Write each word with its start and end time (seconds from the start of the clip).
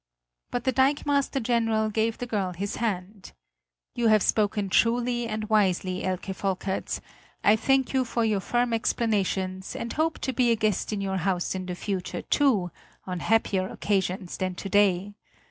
But 0.49 0.63
the 0.63 0.71
dikemaster 0.73 1.39
general 1.39 1.91
gave 1.91 2.17
the 2.17 2.25
girl 2.25 2.53
his 2.53 2.77
hand: 2.77 3.33
"You 3.93 4.07
have 4.07 4.23
spoken 4.23 4.67
truly 4.67 5.27
and 5.27 5.47
wisely, 5.47 6.03
Elke 6.03 6.33
Volkerts; 6.35 7.01
I 7.43 7.55
thank 7.55 7.93
you 7.93 8.03
for 8.03 8.25
your 8.25 8.39
firm 8.39 8.73
explanations 8.73 9.75
and 9.75 9.93
hope 9.93 10.17
to 10.21 10.33
be 10.33 10.49
a 10.49 10.55
guest 10.55 10.91
in 10.91 11.01
your 11.01 11.17
house 11.17 11.53
in 11.53 11.67
the 11.67 11.75
future, 11.75 12.23
too, 12.23 12.71
on 13.05 13.19
happier 13.19 13.69
occasions 13.69 14.37
than 14.37 14.55
today. 14.55 15.13